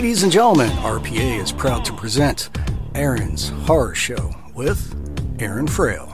[0.00, 2.48] Ladies and gentlemen, RPA is proud to present
[2.94, 4.94] Aaron's Horror Show with
[5.38, 6.06] Aaron Frale.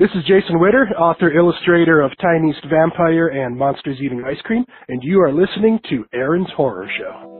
[0.00, 4.64] This is Jason Witter, author illustrator of Tiny East Vampire and Monsters Eating Ice Cream,
[4.88, 7.39] and you are listening to Aaron's Horror Show.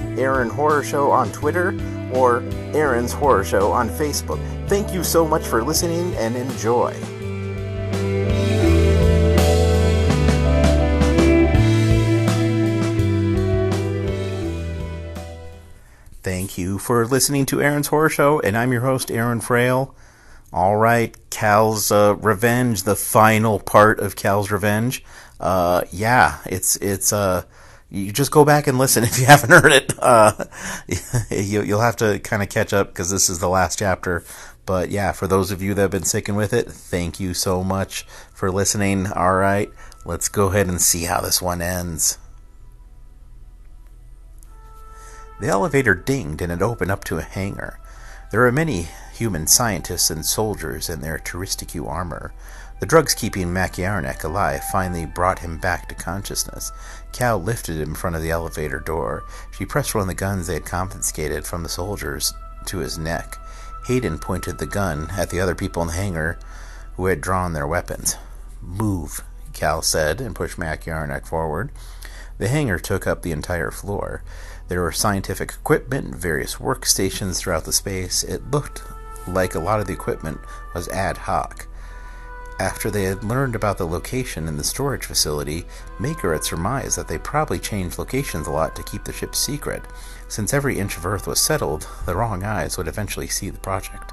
[0.17, 1.77] Aaron Horror Show on Twitter,
[2.13, 4.39] or Aaron's Horror Show on Facebook.
[4.67, 6.93] Thank you so much for listening and enjoy.
[16.23, 19.95] Thank you for listening to Aaron's Horror Show, and I'm your host, Aaron Frale.
[20.53, 25.03] All right, Cal's uh, Revenge, the final part of Cal's Revenge.
[25.39, 27.43] Uh, yeah, it's it's uh,
[27.91, 29.93] you just go back and listen if you haven't heard it.
[29.99, 30.45] Uh,
[31.29, 34.23] you, you'll have to kind of catch up because this is the last chapter.
[34.65, 37.63] But yeah, for those of you that have been sticking with it, thank you so
[37.63, 39.07] much for listening.
[39.07, 39.69] All right,
[40.05, 42.17] let's go ahead and see how this one ends.
[45.41, 47.79] The elevator dinged and it opened up to a hangar.
[48.31, 52.31] There were many human scientists and soldiers in their Touristicue armor.
[52.79, 56.71] The drugs keeping Maciarnek alive finally brought him back to consciousness.
[57.13, 59.23] Cal lifted him in front of the elevator door.
[59.51, 62.33] She pressed one of the guns they had confiscated from the soldiers
[62.65, 63.37] to his neck.
[63.87, 66.39] Hayden pointed the gun at the other people in the hangar
[66.95, 68.15] who had drawn their weapons.
[68.61, 69.23] Move,
[69.53, 71.71] Cal said, and pushed Maciarnek forward.
[72.37, 74.23] The hangar took up the entire floor.
[74.67, 78.23] There were scientific equipment, various workstations throughout the space.
[78.23, 78.83] It looked
[79.27, 80.39] like a lot of the equipment
[80.73, 81.67] was ad hoc.
[82.61, 85.65] After they had learned about the location in the storage facility,
[85.99, 89.81] Maker had surmised that they probably changed locations a lot to keep the ship secret.
[90.27, 94.11] Since every inch of Earth was settled, the wrong eyes would eventually see the project.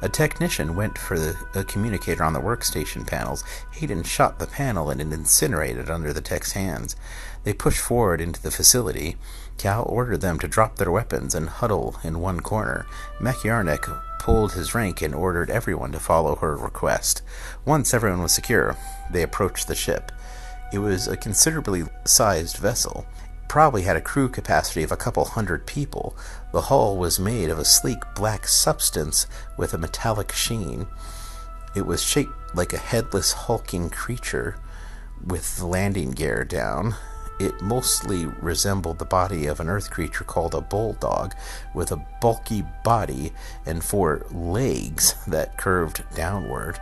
[0.00, 3.44] A technician went for the, a communicator on the workstation panels.
[3.72, 6.96] Hayden shot the panel and it incinerated under the tech's hands.
[7.44, 9.18] They pushed forward into the facility.
[9.58, 12.86] Cal ordered them to drop their weapons and huddle in one corner.
[13.20, 17.22] Maciarnek pulled his rank and ordered everyone to follow her request.
[17.64, 18.76] Once everyone was secure,
[19.10, 20.12] they approached the ship.
[20.72, 23.06] It was a considerably sized vessel.
[23.48, 26.16] Probably had a crew capacity of a couple hundred people.
[26.52, 29.26] The hull was made of a sleek black substance
[29.56, 30.86] with a metallic sheen.
[31.74, 34.56] It was shaped like a headless, hulking creature
[35.24, 36.94] with the landing gear down.
[37.40, 41.34] It mostly resembled the body of an earth creature called a bulldog,
[41.74, 43.32] with a bulky body
[43.64, 46.78] and four legs that curved downward.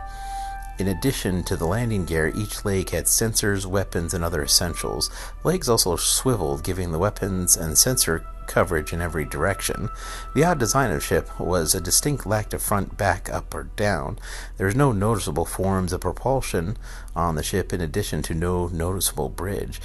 [0.77, 5.09] In addition to the landing gear, each leg had sensors, weapons, and other essentials.
[5.45, 9.87] Legs also swiveled, giving the weapons and sensor coverage in every direction.
[10.35, 14.19] The odd design of ship was a distinct lack of front, back, up, or down.
[14.57, 16.75] There was no noticeable forms of propulsion
[17.15, 19.79] on the ship, in addition to no noticeable bridge.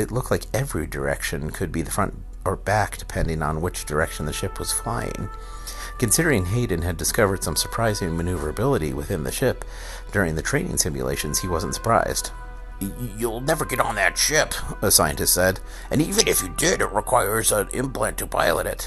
[0.00, 2.14] It looked like every direction could be the front
[2.44, 5.28] or back, depending on which direction the ship was flying.
[5.98, 9.64] Considering Hayden had discovered some surprising maneuverability within the ship
[10.12, 12.30] during the training simulations, he wasn't surprised.
[13.18, 15.60] You'll never get on that ship, a scientist said.
[15.90, 18.84] And even if you did, it requires an implant to pilot it.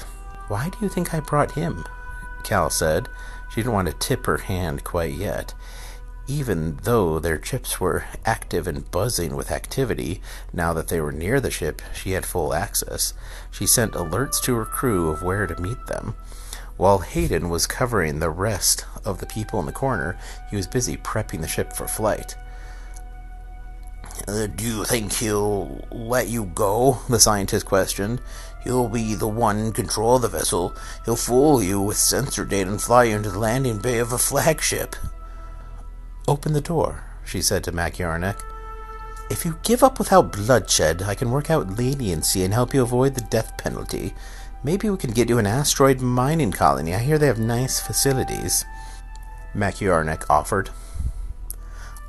[0.48, 1.84] Why do you think I brought him?
[2.42, 3.08] Cal said.
[3.50, 5.54] She didn't want to tip her hand quite yet.
[6.26, 10.22] Even though their chips were active and buzzing with activity,
[10.52, 13.12] now that they were near the ship, she had full access.
[13.50, 16.14] She sent alerts to her crew of where to meet them.
[16.76, 20.18] While Hayden was covering the rest of the people in the corner,
[20.50, 22.36] he was busy prepping the ship for flight.
[24.26, 26.98] Uh, do you think he'll let you go?
[27.08, 28.20] The scientist questioned.
[28.62, 30.74] He'll be the one in control of the vessel.
[31.04, 34.18] He'll fool you with sensor data and fly you into the landing bay of a
[34.18, 34.96] flagship.
[36.26, 38.40] Open the door, she said to Mac Yarnek.
[39.30, 43.14] If you give up without bloodshed, I can work out leniency and help you avoid
[43.14, 44.14] the death penalty.
[44.62, 46.94] Maybe we can get you an asteroid mining colony.
[46.94, 48.64] I hear they have nice facilities.
[49.52, 50.70] Mac Yarnek offered.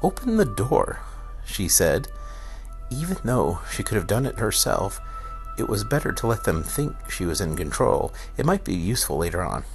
[0.02, 1.02] Open the door,
[1.46, 2.08] she said.
[2.90, 5.02] Even though she could have done it herself,
[5.58, 8.14] it was better to let them think she was in control.
[8.38, 9.66] It might be useful later on.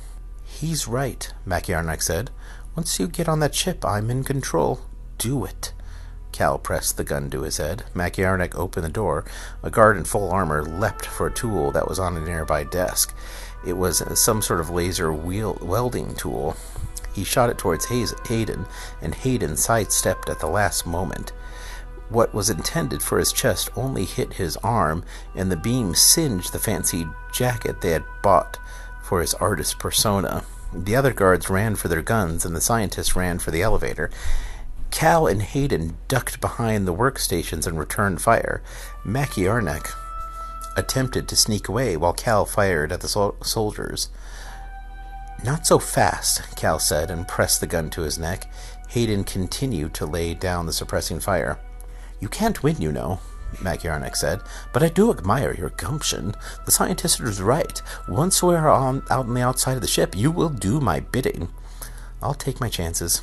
[0.45, 2.31] He's right, Maciarnik said.
[2.77, 4.81] Once you get on that ship, I'm in control.
[5.19, 5.73] Do it.
[6.33, 7.85] Cal pressed the gun to his head.
[7.95, 9.25] Maciarnik opened the door.
[9.63, 13.15] A guard in full armor leapt for a tool that was on a nearby desk.
[13.67, 16.57] It was some sort of laser welding tool.
[17.13, 18.67] He shot it towards Hayden,
[19.03, 21.33] and Hayden sidestepped at the last moment.
[22.09, 26.59] What was intended for his chest only hit his arm, and the beam singed the
[26.61, 28.59] fancy jacket they had bought
[29.03, 30.45] for his artist persona.
[30.73, 34.11] The other guards ran for their guns, and the scientists ran for the elevator.
[34.91, 38.63] Cal and Hayden ducked behind the workstations and returned fire.
[39.05, 39.91] Maciarnek
[40.77, 44.11] attempted to sneak away while Cal fired at the sol- soldiers.
[45.45, 48.51] Not so fast, Cal said and pressed the gun to his neck.
[48.89, 51.59] Hayden continued to lay down the suppressing fire.
[52.21, 53.21] You can't win, you know,
[53.57, 54.43] Maciarnik said,
[54.73, 56.35] but I do admire your gumption.
[56.65, 57.83] The scientist is right.
[58.09, 61.49] Once we're on, out on the outside of the ship, you will do my bidding.
[62.23, 63.23] I'll take my chances.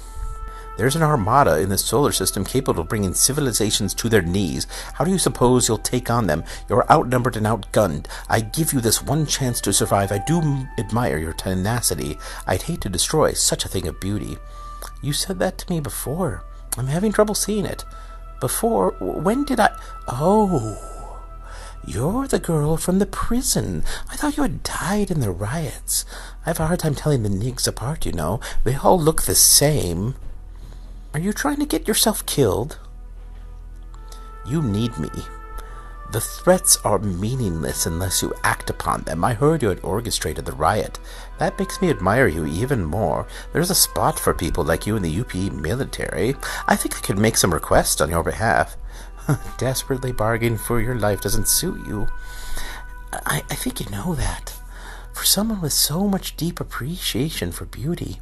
[0.78, 4.68] There's an armada in the solar system capable of bringing civilizations to their knees.
[4.94, 6.44] How do you suppose you'll take on them?
[6.70, 8.06] You're outnumbered and outgunned.
[8.30, 10.12] I give you this one chance to survive.
[10.12, 12.20] I do admire your tenacity.
[12.46, 14.38] I'd hate to destroy such a thing of beauty.
[15.02, 16.44] You said that to me before.
[16.78, 17.84] I'm having trouble seeing it.
[18.40, 19.76] Before, when did I.
[20.08, 20.78] Oh,
[21.86, 23.84] you're the girl from the prison.
[24.10, 26.06] I thought you had died in the riots.
[26.46, 28.40] I have a hard time telling the nigs apart, you know.
[28.64, 30.16] They all look the same.
[31.14, 32.78] Are you trying to get yourself killed?
[34.46, 35.10] You need me.
[36.10, 39.26] The threats are meaningless unless you act upon them.
[39.26, 41.00] I heard you had orchestrated the riot.
[41.38, 43.28] That makes me admire you even more.
[43.52, 46.36] There's a spot for people like you in the UPE military.
[46.66, 48.78] I think I could make some requests on your behalf.
[49.58, 52.08] Desperately bargaining for your life doesn't suit you.
[53.12, 54.54] I, I think you know that.
[55.14, 58.22] For someone with so much deep appreciation for beauty,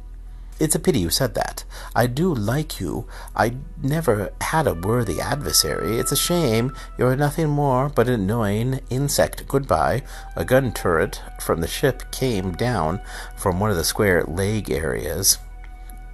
[0.58, 1.64] it's a pity you said that.
[1.94, 3.06] I do like you.
[3.34, 5.98] I never had a worthy adversary.
[5.98, 9.46] It's a shame you're nothing more but an annoying insect.
[9.46, 10.02] Goodbye.
[10.34, 13.00] A gun turret from the ship came down
[13.36, 15.38] from one of the square leg areas.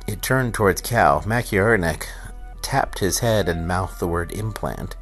[0.07, 1.23] It turned towards Cal.
[1.23, 2.07] Maciarnik
[2.63, 4.97] tapped his head and mouthed the word implant.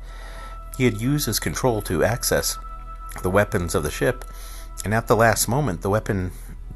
[0.76, 2.58] He had used his control to access
[3.22, 4.24] the weapons of the ship,
[4.84, 6.32] and at the last moment the weapon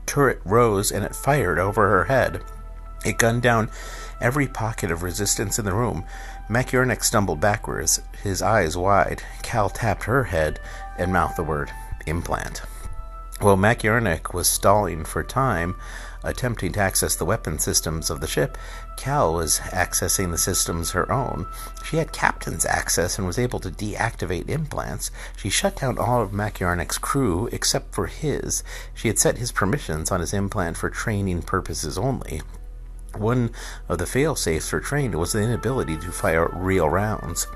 [0.06, 2.43] turret rose and it fired over her head.
[3.05, 3.71] It gunned down
[4.21, 6.05] every pocket of resistance in the room.
[6.49, 9.23] Maciarnik stumbled backwards, his eyes wide.
[9.43, 10.61] Cal tapped her head
[10.99, 11.71] and mouthed the word
[12.06, 12.62] implant.
[13.41, 15.77] While Maciarnik was stalling for time,
[16.23, 18.57] attempting to access the weapon systems of the ship,
[18.96, 21.46] Cal was accessing the systems her own.
[21.85, 25.11] She had captain's access and was able to deactivate implants.
[25.37, 28.62] She shut down all of Maciarnik's crew except for his.
[28.95, 32.42] She had set his permissions on his implant for training purposes only.
[33.16, 33.50] One
[33.88, 37.47] of the fail-safes for trained was the inability to fire real rounds.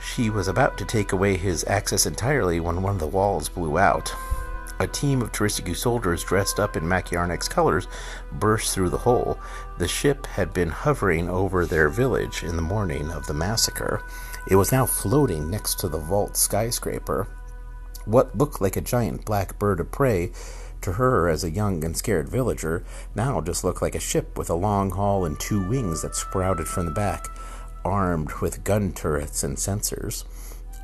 [0.00, 3.78] She was about to take away his access entirely when one of the walls blew
[3.78, 4.14] out.
[4.78, 7.88] A team of Touristic soldiers dressed up in Maciarnik's colors
[8.32, 9.38] burst through the hole.
[9.78, 14.02] The ship had been hovering over their village in the morning of the massacre.
[14.50, 17.26] It was now floating next to the vault skyscraper.
[18.04, 20.32] What looked like a giant black bird of prey
[20.82, 24.50] to her as a young and scared villager, now just looked like a ship with
[24.50, 27.26] a long hull and two wings that sprouted from the back,
[27.84, 30.24] armed with gun turrets and sensors.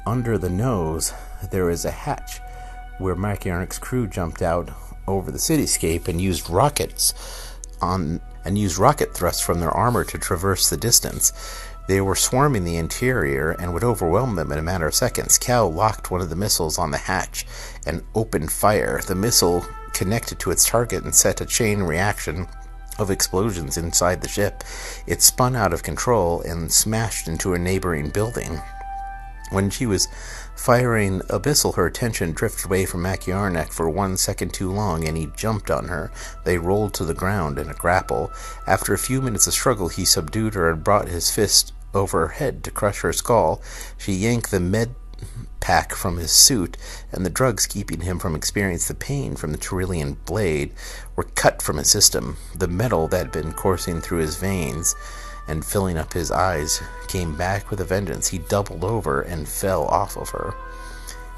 [0.07, 1.13] Under the nose,
[1.53, 2.41] there was a hatch
[3.03, 4.71] where Maciarnik's crew jumped out
[5.07, 7.13] over the cityscape and used rockets
[7.81, 11.33] on and used rocket thrusts from their armor to traverse the distance.
[11.89, 15.39] They were swarming the interior and would overwhelm them in a matter of seconds.
[15.39, 17.45] Cal locked one of the missiles on the hatch
[17.87, 19.01] and opened fire.
[19.07, 22.47] The missile connected to its target and set a chain reaction
[22.99, 24.63] of explosions inside the ship.
[25.07, 28.61] It spun out of control and smashed into a neighboring building.
[29.51, 30.09] When she was
[30.55, 35.17] firing a Abyssal, her attention drifted away from Maciarnik for one second too long, and
[35.17, 36.11] he jumped on her.
[36.45, 38.31] They rolled to the ground in a grapple.
[38.67, 42.35] After a few minutes of struggle, he subdued her and brought his fist over her
[42.35, 43.61] head to crush her skull.
[43.99, 44.95] She yanked the med
[45.61, 46.77] pack from his suit,
[47.13, 50.73] and the drugs keeping him from experiencing the pain from the Trillian blade
[51.15, 52.37] were cut from his system.
[52.55, 54.95] The metal that had been coursing through his veins
[55.49, 58.29] and filling up his eyes came back with a vengeance.
[58.29, 60.55] He doubled over and fell off of her.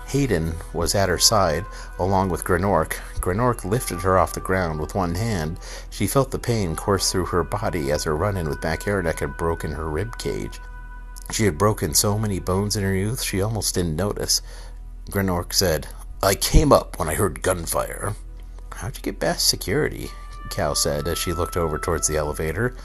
[0.06, 1.64] Hayden was at her side,
[1.98, 2.92] along with Grenork.
[3.20, 5.58] Grenork lifted her off the ground with one hand.
[5.90, 9.72] She felt the pain course through her body as her run-in with Macaranek had broken
[9.72, 10.60] her rib cage.
[11.30, 14.42] She had broken so many bones in her youth she almost didn't notice.
[15.10, 15.86] Grenork said,
[16.22, 18.14] I came up when I heard gunfire.
[18.72, 20.10] How'd you get past security?
[20.50, 22.76] Cal said as she looked over towards the elevator.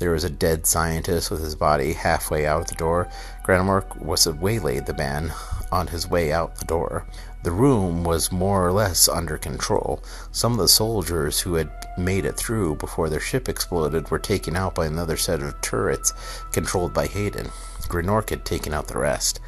[0.00, 3.10] There was a dead scientist with his body halfway out the door.
[3.44, 5.34] Grenork was waylaid the man
[5.70, 7.06] on his way out the door.
[7.42, 10.02] The room was more or less under control.
[10.32, 14.56] Some of the soldiers who had made it through before their ship exploded were taken
[14.56, 16.14] out by another set of turrets
[16.50, 17.50] controlled by Hayden.
[17.82, 19.38] Grenork had taken out the rest.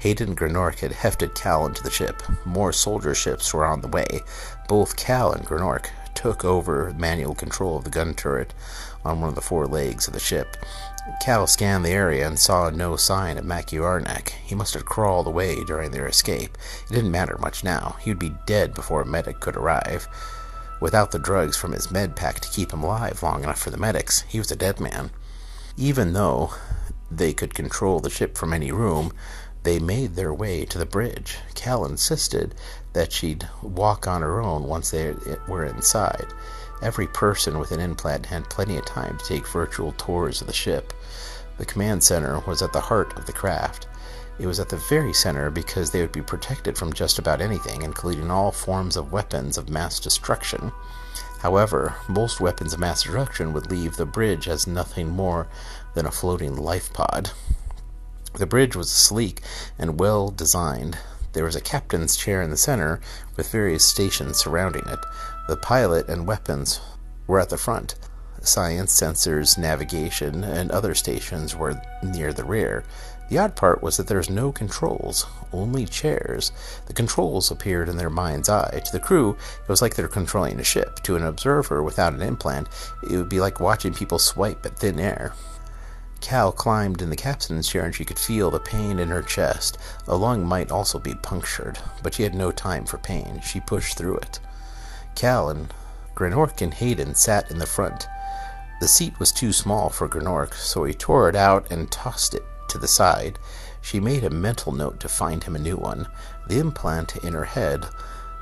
[0.00, 2.22] Hayden and Grenork had hefted Cal into the ship.
[2.44, 4.20] More soldier ships were on the way.
[4.68, 8.52] Both Cal and Grenork took over manual control of the gun turret
[9.04, 10.56] on one of the four legs of the ship.
[11.20, 14.28] Cal scanned the area and saw no sign of Maciarnak.
[14.28, 16.58] He must have crawled away during their escape.
[16.90, 17.96] It didn't matter much now.
[18.00, 20.06] He would be dead before a medic could arrive.
[20.80, 23.76] Without the drugs from his med pack to keep him alive long enough for the
[23.76, 25.10] medics, he was a dead man.
[25.76, 26.50] Even though
[27.10, 29.12] they could control the ship from any room,
[29.62, 31.38] they made their way to the bridge.
[31.54, 32.54] Cal insisted
[32.92, 35.14] that she'd walk on her own once they
[35.48, 36.26] were inside.
[36.80, 40.52] Every person with an implant had plenty of time to take virtual tours of the
[40.52, 40.92] ship.
[41.58, 43.88] The command center was at the heart of the craft.
[44.38, 47.82] It was at the very center because they would be protected from just about anything,
[47.82, 50.70] including all forms of weapons of mass destruction.
[51.40, 55.48] However, most weapons of mass destruction would leave the bridge as nothing more
[55.94, 57.32] than a floating life pod.
[58.34, 59.40] The bridge was sleek
[59.78, 60.98] and well designed.
[61.32, 63.00] There was a captain's chair in the center,
[63.36, 64.98] with various stations surrounding it.
[65.48, 66.78] The pilot and weapons
[67.26, 67.94] were at the front.
[68.42, 72.84] Science, sensors, navigation, and other stations were near the rear.
[73.30, 76.52] The odd part was that there was no controls, only chairs.
[76.84, 78.82] The controls appeared in their mind's eye.
[78.84, 81.02] To the crew, it was like they were controlling a ship.
[81.04, 82.68] To an observer without an implant,
[83.10, 85.32] it would be like watching people swipe at thin air.
[86.20, 89.78] Cal climbed in the captain's chair and she could feel the pain in her chest.
[90.08, 93.40] A lung might also be punctured, but she had no time for pain.
[93.42, 94.40] She pushed through it.
[95.18, 95.74] Cal and
[96.14, 98.06] Grenork and Hayden sat in the front.
[98.80, 102.44] The seat was too small for Grenork, so he tore it out and tossed it
[102.68, 103.36] to the side.
[103.82, 106.06] She made a mental note to find him a new one.
[106.46, 107.84] The implant in her head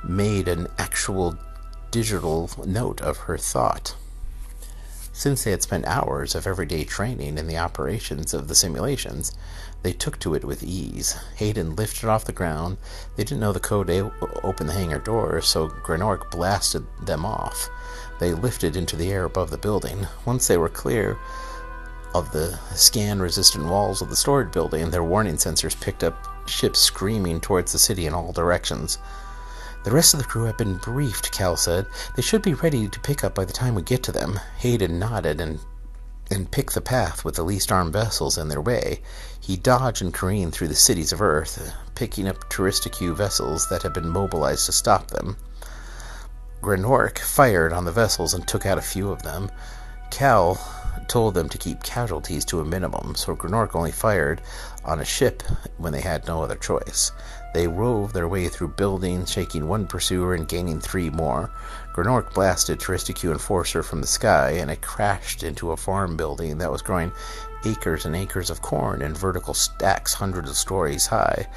[0.05, 1.39] made an actual
[1.91, 3.97] digital note of her thought.
[5.15, 9.33] Since they had spent hours of everyday training in the operations of the simulations,
[9.87, 11.17] they took to it with ease.
[11.37, 12.77] Hayden lifted off the ground.
[13.15, 14.11] They didn't know the code to
[14.43, 17.69] open the hangar door, so Grenork blasted them off.
[18.19, 20.09] They lifted into the air above the building.
[20.25, 21.17] Once they were clear
[22.17, 26.81] of the scan resistant walls of the storage building, their warning sensors picked up ships
[26.81, 28.99] screaming towards the city in all directions.
[29.85, 31.87] The rest of the crew have been briefed, Cal said.
[32.17, 34.41] They should be ready to pick up by the time we get to them.
[34.59, 35.61] Hayden nodded and
[36.31, 39.01] and picked the path with the least armed vessels in their way.
[39.41, 43.93] He dodged and careened through the cities of Earth, picking up Touristique vessels that had
[43.93, 45.37] been mobilized to stop them.
[46.61, 49.51] Grenork fired on the vessels and took out a few of them.
[50.11, 50.59] Cal
[51.09, 54.41] told them to keep casualties to a minimum, so Grenork only fired
[54.85, 55.43] on a ship
[55.79, 57.13] when they had no other choice.
[57.55, 61.51] They rove their way through buildings, shaking one pursuer and gaining three more.
[61.97, 66.71] Grenork blasted Touristique Enforcer from the sky, and it crashed into a farm building that
[66.71, 67.11] was growing
[67.65, 71.49] acres and acres of corn in vertical stacks hundreds of stories high.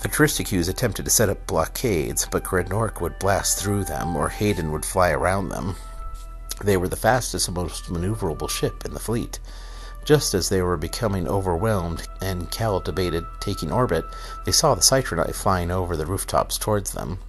[0.00, 4.72] The Touristiques attempted to set up blockades, but Grenork would blast through them, or Hayden
[4.72, 5.76] would fly around them.
[6.64, 9.38] They were the fastest and most maneuverable ship in the fleet.
[10.04, 14.04] Just as they were becoming overwhelmed and Cal debated taking orbit,
[14.44, 17.20] they saw the Citronite flying over the rooftops towards them.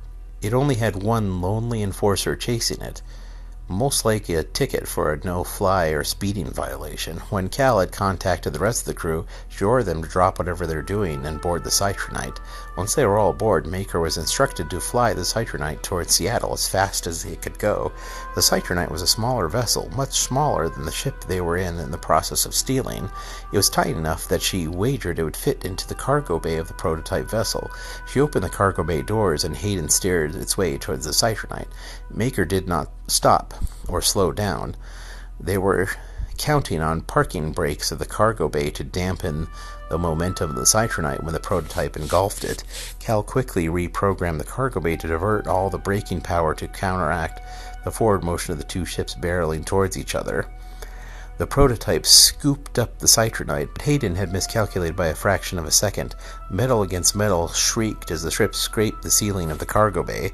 [0.41, 3.01] It only had one lonely enforcer chasing it,
[3.67, 7.17] most likely a ticket for a no-fly or speeding violation.
[7.29, 10.67] When Cal had contacted the rest of the crew, she ordered them to drop whatever
[10.67, 12.39] they're doing and board the Citronite.
[12.77, 16.69] Once they were all aboard, Maker was instructed to fly the Citronite towards Seattle as
[16.69, 17.91] fast as it could go.
[18.35, 21.89] The Citronite was a smaller vessel, much smaller than the ship they were in in
[21.89, 23.09] the process of stealing.
[23.51, 26.67] It was tight enough that she wagered it would fit into the cargo bay of
[26.67, 27.71] the prototype vessel.
[28.05, 31.69] She opened the cargo bay doors and Hayden steered its way towards the Citronite.
[32.11, 33.55] Maker did not stop
[33.87, 34.75] or slow down.
[35.39, 35.89] They were
[36.37, 39.47] counting on parking brakes of the cargo bay to dampen
[39.89, 42.63] the momentum of the Citronite when the prototype engulfed it.
[42.99, 47.41] Cal quickly reprogrammed the cargo bay to divert all the braking power to counteract
[47.83, 50.45] the forward motion of the two ships barreling towards each other.
[51.37, 55.71] The prototype scooped up the citronite, but Hayden had miscalculated by a fraction of a
[55.71, 56.15] second.
[56.49, 60.31] Metal against metal shrieked as the ship scraped the ceiling of the cargo bay.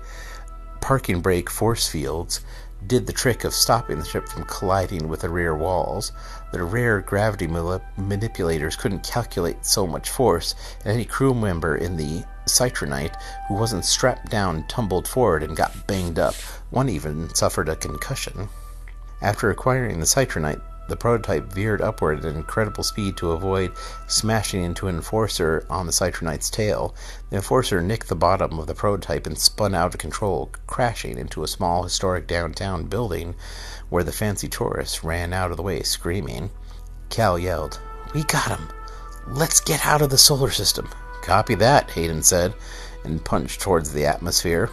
[0.80, 2.40] Parking brake force fields
[2.88, 6.12] did the trick of stopping the ship from colliding with the rear walls.
[6.52, 12.24] The rear gravity manipulators couldn't calculate so much force, and any crew member in the
[12.46, 13.16] Citronite
[13.48, 16.36] who wasn't strapped down tumbled forward and got banged up.
[16.72, 18.50] One even suffered a concussion.
[19.22, 20.62] After acquiring the Citronite,
[20.94, 23.72] the prototype veered upward at incredible speed to avoid
[24.06, 26.94] smashing into an enforcer on the Citronite's tail.
[27.32, 31.42] The enforcer nicked the bottom of the prototype and spun out of control, crashing into
[31.42, 33.34] a small historic downtown building
[33.90, 36.52] where the fancy tourists ran out of the way screaming.
[37.10, 37.80] Cal yelled,
[38.14, 38.70] We got him!
[39.26, 40.88] Let's get out of the solar system!
[41.24, 42.54] Copy that, Hayden said,
[43.04, 44.70] and punched towards the atmosphere.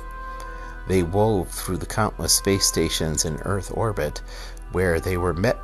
[0.87, 4.21] They wove through the countless space stations in Earth orbit,
[4.73, 5.57] where they were met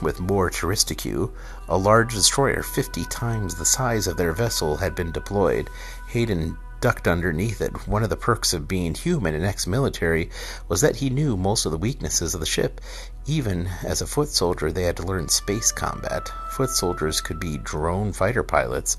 [0.00, 1.30] with more Touristicue,
[1.68, 5.68] a large destroyer fifty times the size of their vessel had been deployed.
[6.08, 7.88] Hayden ducked underneath it.
[7.88, 10.30] One of the perks of being human and ex military
[10.68, 12.80] was that he knew most of the weaknesses of the ship.
[13.26, 16.28] Even as a foot soldier, they had to learn space combat.
[16.52, 18.96] Foot soldiers could be drone fighter pilots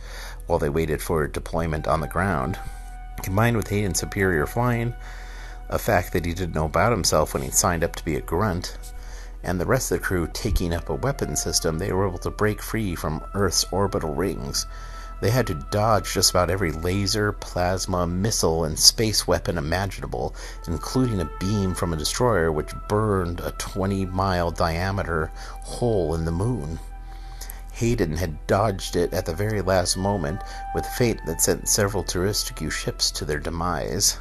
[0.47, 2.59] while they waited for deployment on the ground.
[3.23, 4.93] Combined with Hayden's superior flying,
[5.69, 8.21] a fact that he didn't know about himself when he signed up to be a
[8.21, 8.77] grunt,
[9.43, 12.29] and the rest of the crew taking up a weapon system, they were able to
[12.29, 14.65] break free from Earth's orbital rings.
[15.21, 20.33] They had to dodge just about every laser, plasma, missile, and space weapon imaginable,
[20.65, 25.31] including a beam from a destroyer which burned a 20 mile diameter
[25.63, 26.79] hole in the moon.
[27.73, 30.41] Hayden had dodged it at the very last moment
[30.73, 34.17] with fate that sent several Touristicue ships to their demise.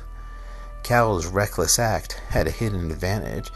[0.82, 3.50] Cal's reckless act had a hidden advantage.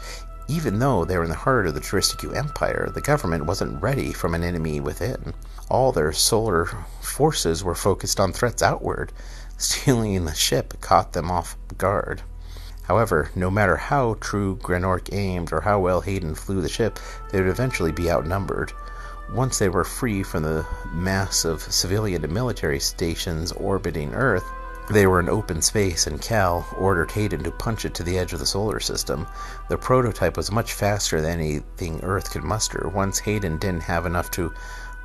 [0.55, 4.13] Even though they were in the heart of the Touristicue Empire, the government wasn't ready
[4.13, 5.33] from an enemy within.
[5.67, 6.65] All their solar
[7.01, 9.11] forces were focused on threats outward.
[9.57, 12.21] Stealing the ship caught them off guard.
[12.83, 16.99] However, no matter how true Grenork aimed or how well Hayden flew the ship,
[17.31, 18.73] they would eventually be outnumbered.
[19.33, 24.45] Once they were free from the mass of civilian and military stations orbiting Earth,
[24.89, 28.33] they were in open space, and Cal ordered Hayden to punch it to the edge
[28.33, 29.27] of the solar system.
[29.69, 32.91] The prototype was much faster than anything Earth could muster.
[32.93, 34.53] Once Hayden didn't have enough to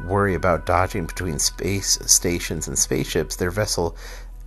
[0.05, 3.97] worry about dodging between space stations and spaceships, their vessel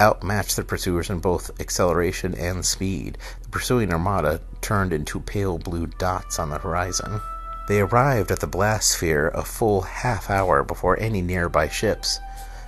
[0.02, 3.18] outmatched the pursuers in both acceleration and speed.
[3.44, 7.22] The pursuing armada turned into pale blue dots on the horizon.
[7.68, 12.20] They arrived at the blast sphere a full half hour before any nearby ships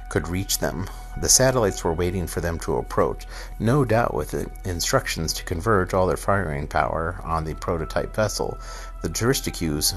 [0.10, 0.88] could reach them.
[1.17, 3.28] The satellites were waiting for them to approach,
[3.60, 4.34] no doubt with
[4.65, 8.58] instructions to converge all their firing power on the prototype vessel.
[9.02, 9.95] The Touristicues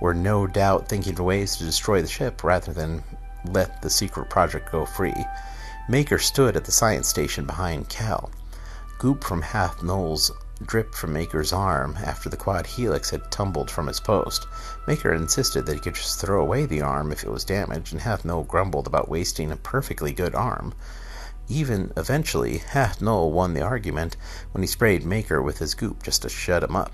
[0.00, 3.02] were no doubt thinking of ways to destroy the ship rather than
[3.46, 5.14] let the secret project go free.
[5.88, 8.30] Maker stood at the science station behind Cal.
[8.98, 10.30] Goop from Half Null's
[10.62, 14.46] dripped from Maker's arm after the quad helix had tumbled from its post.
[14.86, 18.02] Maker insisted that he could just throw away the arm if it was damaged, and
[18.02, 20.72] Half Null grumbled about wasting a perfectly good arm.
[21.48, 24.16] Even eventually, Half Null won the argument
[24.52, 26.92] when he sprayed Maker with his goop just to shut him up.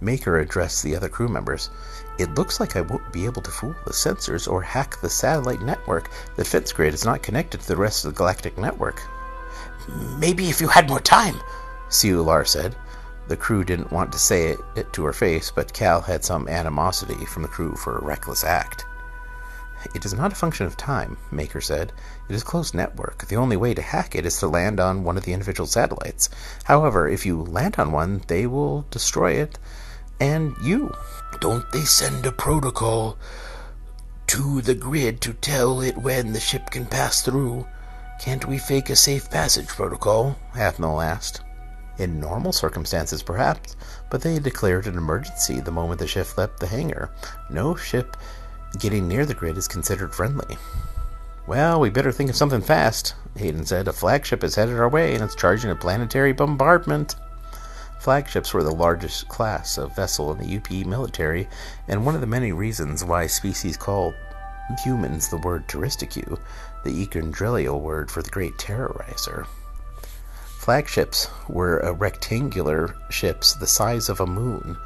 [0.00, 1.70] Maker addressed the other crew members.
[2.18, 5.62] It looks like I won't be able to fool the sensors or hack the satellite
[5.62, 6.10] network.
[6.36, 9.02] The Fence Grid is not connected to the rest of the galactic network.
[10.18, 11.40] Maybe if you had more time,
[11.88, 12.76] Sealar said.
[13.28, 17.26] The crew didn't want to say it, to her face, but Cal had some animosity
[17.26, 18.86] from the crew for a reckless act.
[19.94, 21.92] It is not a function of time, Maker said.
[22.28, 23.26] It is closed network.
[23.26, 26.30] The only way to hack it is to land on one of the individual satellites.
[26.64, 29.58] However, if you land on one, they will destroy it
[30.20, 30.92] and you.
[31.40, 33.18] Don't they send a protocol
[34.28, 37.66] to the grid to tell it when the ship can pass through?
[38.20, 40.36] Can't we fake a safe passage protocol?
[40.54, 41.42] Half Null asked.
[41.98, 43.76] In normal circumstances, perhaps,
[44.08, 47.10] but they declared an emergency the moment the ship left the hangar.
[47.50, 48.16] No ship
[48.78, 50.56] getting near the grid is considered friendly.
[51.48, 53.88] Well, we better think of something fast, Hayden said.
[53.88, 57.16] A flagship is headed our way, and it's charging a planetary bombardment.
[57.98, 61.48] Flagships were the largest class of vessel in the UP military,
[61.88, 64.14] and one of the many reasons why species called
[64.84, 66.38] humans the word Touristicue,
[66.84, 69.46] the Echondrilio word for the Great Terrorizer.
[70.68, 74.76] Flagships were rectangular ships the size of a moon.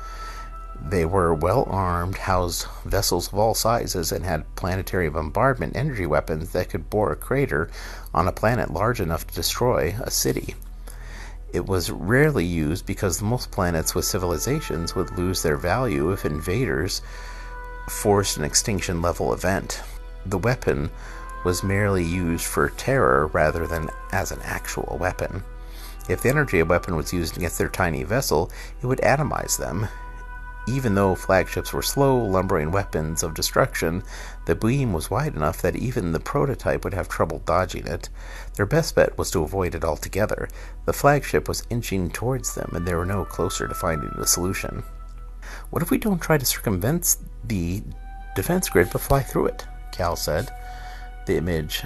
[0.81, 6.51] They were well armed, housed vessels of all sizes, and had planetary bombardment energy weapons
[6.51, 7.68] that could bore a crater
[8.14, 10.55] on a planet large enough to destroy a city.
[11.53, 17.03] It was rarely used because most planets with civilizations would lose their value if invaders
[17.88, 19.83] forced an extinction level event.
[20.27, 20.92] The weapon
[21.45, 25.42] was merely used for terror rather than as an actual weapon.
[26.09, 29.88] If the energy weapon was used against their tiny vessel, it would atomize them.
[30.69, 34.03] Even though flagships were slow, lumbering weapons of destruction,
[34.47, 38.09] the beam was wide enough that even the prototype would have trouble dodging it.
[38.55, 40.49] Their best bet was to avoid it altogether.
[40.85, 44.85] The flagship was inching towards them, and they were no closer to finding a solution.
[45.71, 47.83] What if we don't try to circumvent the
[48.37, 49.67] defense grid but fly through it?
[49.91, 50.49] Cal said.
[51.27, 51.85] The image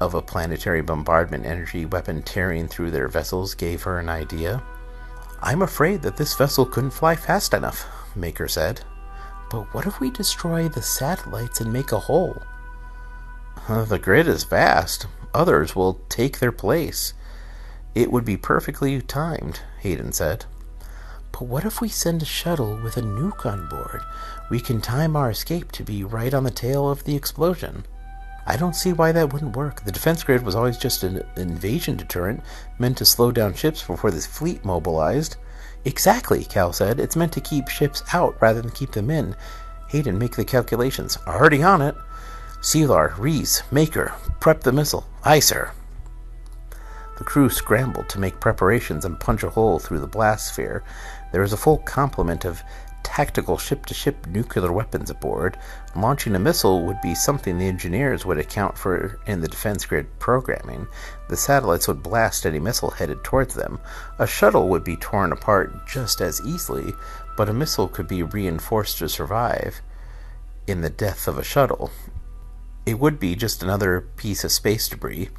[0.00, 4.62] of a planetary bombardment energy weapon tearing through their vessels gave her an idea.
[5.42, 8.82] I'm afraid that this vessel couldn't fly fast enough, Maker said.
[9.50, 12.42] But what if we destroy the satellites and make a hole?
[13.68, 15.06] The grid is vast.
[15.34, 17.14] Others will take their place.
[17.94, 20.44] It would be perfectly timed, Hayden said.
[21.32, 24.02] But what if we send a shuttle with a nuke on board?
[24.50, 27.84] We can time our escape to be right on the tail of the explosion.
[28.50, 29.84] I don't see why that wouldn't work.
[29.84, 32.42] The defense grid was always just an invasion deterrent
[32.80, 35.36] meant to slow down ships before the fleet mobilized.
[35.84, 36.98] Exactly, Cal said.
[36.98, 39.36] It's meant to keep ships out rather than keep them in.
[39.90, 41.16] Hayden, make the calculations.
[41.28, 41.94] Already on it.
[42.60, 45.06] Sealar, Reese, Maker, prep the missile.
[45.22, 45.70] Aye, sir.
[47.18, 50.82] The crew scrambled to make preparations and punch a hole through the blast sphere.
[51.30, 52.64] There was a full complement of
[53.02, 55.58] tactical ship to ship nuclear weapons aboard.
[55.96, 60.06] Launching a missile would be something the engineers would account for in the defense grid
[60.18, 60.86] programming.
[61.28, 63.80] The satellites would blast any missile headed towards them.
[64.18, 66.94] A shuttle would be torn apart just as easily,
[67.36, 69.80] but a missile could be reinforced to survive
[70.66, 71.90] in the death of a shuttle.
[72.86, 75.30] It would be just another piece of space debris.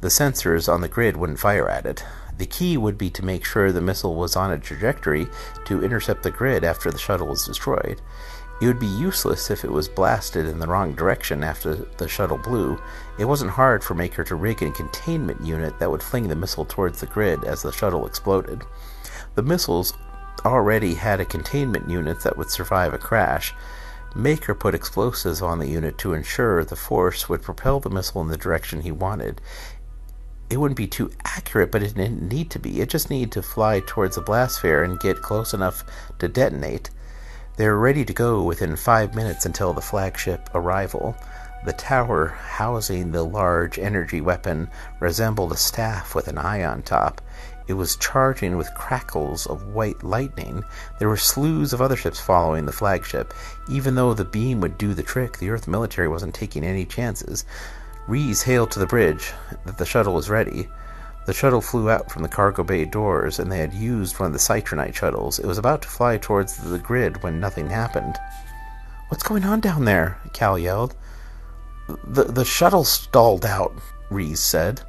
[0.00, 2.04] The sensors on the grid wouldn't fire at it.
[2.38, 5.28] The key would be to make sure the missile was on a trajectory
[5.66, 8.00] to intercept the grid after the shuttle was destroyed.
[8.60, 12.38] It would be useless if it was blasted in the wrong direction after the shuttle
[12.38, 12.80] blew.
[13.18, 16.64] It wasn't hard for Maker to rig a containment unit that would fling the missile
[16.64, 18.62] towards the grid as the shuttle exploded.
[19.34, 19.92] The missiles
[20.44, 23.54] already had a containment unit that would survive a crash.
[24.14, 28.28] Maker put explosives on the unit to ensure the force would propel the missile in
[28.28, 29.40] the direction he wanted
[30.50, 32.80] it wouldn't be too accurate, but it didn't need to be.
[32.80, 35.84] It just needed to fly towards the blast sphere and get close enough
[36.18, 36.90] to detonate.
[37.56, 41.16] They were ready to go within five minutes until the flagship arrival.
[41.64, 44.68] The tower housing the large energy weapon
[45.00, 47.22] resembled a staff with an eye on top.
[47.66, 50.62] It was charging with crackles of white lightning.
[50.98, 53.32] There were slews of other ships following the flagship.
[53.70, 57.46] Even though the beam would do the trick, the Earth military wasn't taking any chances.
[58.06, 59.32] Rees hailed to the bridge
[59.64, 60.68] that the shuttle was ready.
[61.26, 64.32] The shuttle flew out from the cargo bay doors, and they had used one of
[64.34, 65.38] the Citronite shuttles.
[65.38, 68.18] It was about to fly towards the grid when nothing happened.
[69.08, 70.18] What's going on down there?
[70.34, 70.94] Cal yelled.
[72.04, 73.72] The, the shuttle stalled out,
[74.10, 74.82] Rees said.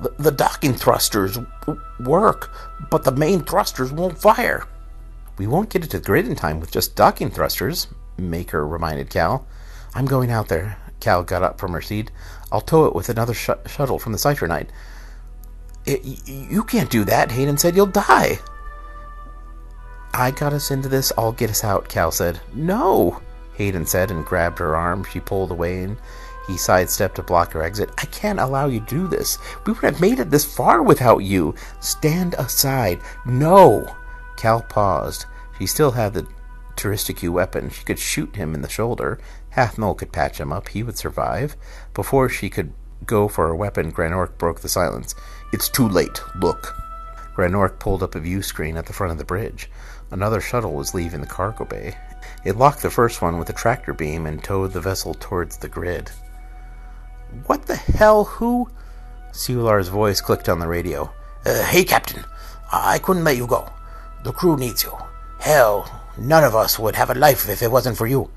[0.00, 2.50] The, the docking thrusters w- work,
[2.90, 4.66] but the main thrusters won't fire.
[5.36, 9.10] We won't get it to the grid in time with just docking thrusters, Maker reminded
[9.10, 9.46] Cal.
[9.94, 10.78] I'm going out there.
[11.00, 12.10] Cal got up from her seat.
[12.54, 14.68] I'll tow it with another sh- shuttle from the Citronite.
[15.84, 17.74] you can't do that, Hayden said.
[17.74, 18.38] You'll die.
[20.12, 21.12] I got us into this.
[21.18, 22.40] I'll get us out, Cal said.
[22.54, 23.20] No,
[23.54, 25.04] Hayden said and grabbed her arm.
[25.12, 25.96] She pulled away and
[26.46, 27.90] he sidestepped to block her exit.
[27.98, 29.38] I can't allow you to do this.
[29.66, 31.56] We would have made it this far without you.
[31.80, 33.00] Stand aside.
[33.26, 33.96] No.
[34.36, 35.26] Cal paused.
[35.58, 36.24] She still had the
[36.76, 37.70] Touristic weapon.
[37.70, 39.18] She could shoot him in the shoulder.
[39.56, 40.68] Hathmel could patch him up.
[40.68, 41.56] He would survive.
[41.94, 42.72] Before she could
[43.06, 45.14] go for her weapon, Granork broke the silence.
[45.52, 46.20] It's too late.
[46.40, 46.74] Look.
[47.36, 49.70] Granork pulled up a view screen at the front of the bridge.
[50.10, 51.96] Another shuttle was leaving the cargo bay.
[52.44, 55.68] It locked the first one with a tractor beam and towed the vessel towards the
[55.68, 56.10] grid.
[57.46, 58.24] What the hell?
[58.24, 58.70] Who?
[59.32, 61.12] Sealar's voice clicked on the radio.
[61.44, 62.24] Uh, hey, Captain.
[62.72, 63.68] I couldn't let you go.
[64.24, 64.96] The crew needs you.
[65.40, 68.30] Hell, none of us would have a life if it wasn't for you.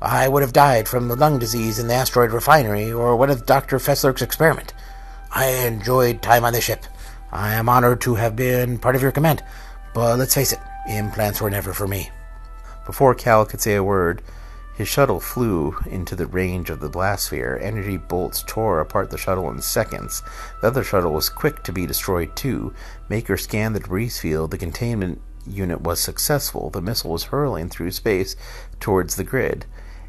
[0.00, 3.46] I would have died from the lung disease in the asteroid refinery or one of
[3.46, 3.78] Dr.
[3.78, 4.72] Fessler's experiment.
[5.32, 6.84] I enjoyed time on the ship.
[7.32, 9.42] I am honored to have been part of your command.
[9.94, 12.10] But let's face it, implants were never for me.
[12.86, 14.22] Before Cal could say a word,
[14.76, 17.58] his shuttle flew into the range of the blast sphere.
[17.60, 20.22] Energy bolts tore apart the shuttle in seconds.
[20.60, 22.72] The other shuttle was quick to be destroyed too.
[23.08, 24.52] Maker scanned the debris field.
[24.52, 26.70] The containment unit was successful.
[26.70, 28.36] The missile was hurling through space
[28.78, 29.66] towards the grid.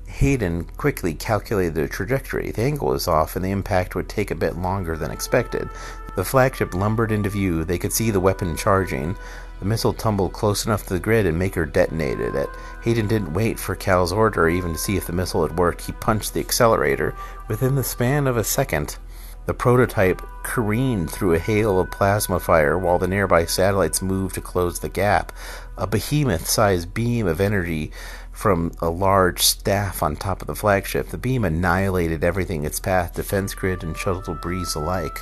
[0.09, 2.51] Hayden quickly calculated the trajectory.
[2.51, 5.69] The angle was off, and the impact would take a bit longer than expected.
[6.15, 7.63] The flagship lumbered into view.
[7.63, 9.15] They could see the weapon charging.
[9.59, 12.49] The missile tumbled close enough to the grid and Maker detonated it.
[12.83, 15.85] Hayden didn't wait for Cal's order even to see if the missile had worked.
[15.85, 17.15] He punched the accelerator.
[17.47, 18.97] Within the span of a second,
[19.45, 24.41] the prototype careened through a hail of plasma fire while the nearby satellites moved to
[24.41, 25.31] close the gap.
[25.77, 27.91] A behemoth sized beam of energy
[28.39, 31.10] from a large staff on top of the flagship.
[31.10, 35.19] The beam annihilated everything its path, defense grid, and shuttle debris alike.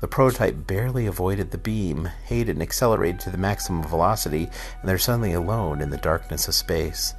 [0.00, 2.08] The prototype barely avoided the beam.
[2.26, 7.14] Hayden accelerated to the maximum velocity, and they're suddenly alone in the darkness of space.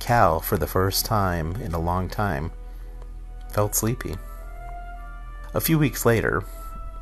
[0.00, 2.50] Cal, for the first time in a long time,
[3.52, 4.16] felt sleepy.
[5.54, 6.42] A few weeks later,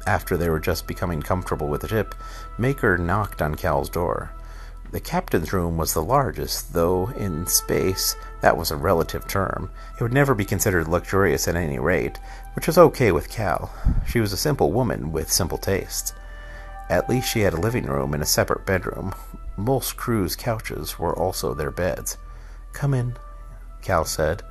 [0.06, 2.14] after they were just becoming comfortable with the ship,
[2.58, 4.34] Maker knocked on Cal's door.
[4.94, 9.72] The captain's room was the largest, though in space that was a relative term.
[9.98, 12.20] It would never be considered luxurious at any rate,
[12.54, 13.72] which was okay with Cal.
[14.06, 16.12] She was a simple woman with simple tastes.
[16.88, 19.16] At least she had a living room and a separate bedroom.
[19.56, 22.16] Most crew's couches were also their beds.
[22.72, 23.16] Come in,
[23.82, 24.44] Cal said.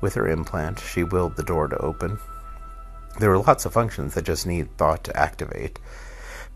[0.00, 2.18] With her implant, she willed the door to open.
[3.20, 5.78] There were lots of functions that just need thought to activate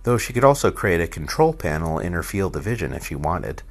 [0.02, 3.14] though she could also create a control panel in her field of vision if she
[3.14, 3.62] wanted.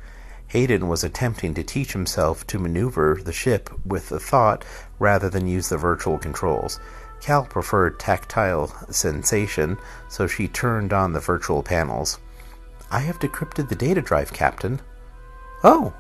[0.48, 4.64] Hayden was attempting to teach himself to maneuver the ship with the thought
[4.98, 6.80] rather than use the virtual controls.
[7.20, 12.20] Cal preferred tactile sensation, so she turned on the virtual panels.
[12.92, 14.80] I have decrypted the data drive, Captain.
[15.64, 15.94] Oh,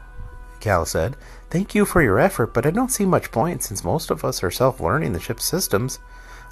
[0.59, 1.17] Cal said.
[1.49, 4.43] Thank you for your effort, but I don't see much point since most of us
[4.43, 5.99] are self learning the ship's systems.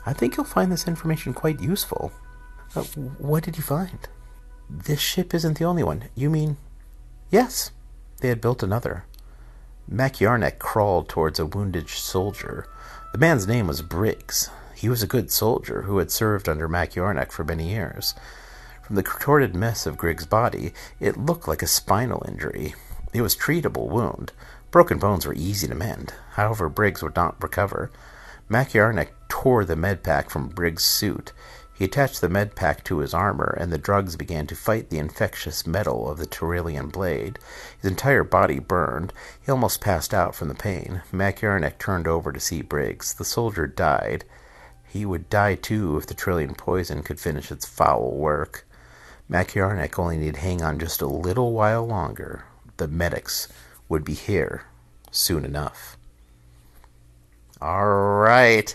[0.06, 2.12] I think you'll find this information quite useful.
[2.76, 4.08] Uh, what did you find?
[4.70, 6.06] This ship isn't the only one.
[6.16, 6.58] You mean.
[7.30, 7.72] Yes,
[8.22, 9.06] they had built another.
[9.88, 12.68] Mac Yarnek crawled towards a wounded soldier.
[13.14, 14.50] The man's name was Briggs.
[14.76, 18.14] He was a good soldier who had served under Mac Yarnek for many years.
[18.84, 22.76] From the contorted mess of Briggs' body, it looked like a spinal injury.
[23.14, 24.32] It was treatable wound.
[24.70, 26.14] Broken bones were easy to mend.
[26.32, 27.90] However, Briggs would not recover.
[28.50, 31.32] Mac Yarnek tore the med pack from Briggs' suit.
[31.78, 34.98] He attached the med pack to his armor, and the drugs began to fight the
[34.98, 37.38] infectious metal of the Turelian blade.
[37.82, 39.12] His entire body burned.
[39.46, 41.02] He almost passed out from the pain.
[41.12, 43.14] Yarnek turned over to see Briggs.
[43.14, 44.24] The soldier died.
[44.88, 48.66] He would die too if the Turelian poison could finish its foul work.
[49.30, 52.46] Yarnek only needed to hang on just a little while longer.
[52.78, 53.50] The medics
[53.90, 54.64] would be here
[55.12, 55.98] soon enough.
[57.60, 58.74] All right.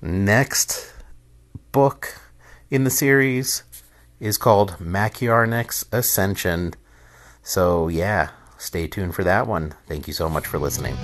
[0.00, 0.92] Next
[1.72, 2.14] book
[2.70, 3.62] in the series
[4.20, 6.74] is called Mac Yarnek's Ascension.
[7.42, 9.74] So, yeah, stay tuned for that one.
[9.86, 10.96] Thank you so much for listening.